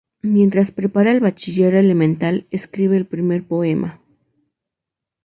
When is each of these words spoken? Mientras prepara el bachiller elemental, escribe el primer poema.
Mientras 0.23 0.71
prepara 0.71 1.11
el 1.11 1.19
bachiller 1.19 1.75
elemental, 1.75 2.47
escribe 2.49 2.97
el 2.97 3.05
primer 3.05 3.43
poema. 3.45 4.01